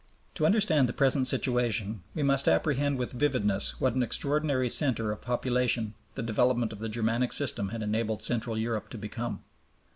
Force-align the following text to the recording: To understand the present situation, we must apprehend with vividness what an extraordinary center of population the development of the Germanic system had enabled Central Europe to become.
To 0.33 0.47
understand 0.47 0.89
the 0.89 0.93
present 0.93 1.27
situation, 1.27 2.01
we 2.15 2.23
must 2.23 2.47
apprehend 2.47 2.97
with 2.97 3.11
vividness 3.11 3.79
what 3.79 3.93
an 3.93 4.01
extraordinary 4.01 4.67
center 4.67 5.11
of 5.11 5.21
population 5.21 5.93
the 6.15 6.23
development 6.23 6.73
of 6.73 6.79
the 6.79 6.89
Germanic 6.89 7.31
system 7.31 7.69
had 7.69 7.83
enabled 7.83 8.23
Central 8.23 8.57
Europe 8.57 8.89
to 8.89 8.97
become. 8.97 9.43